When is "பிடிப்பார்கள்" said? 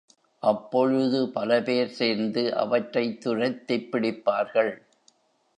3.91-4.81